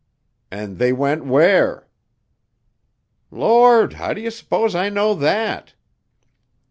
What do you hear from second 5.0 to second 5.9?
that?"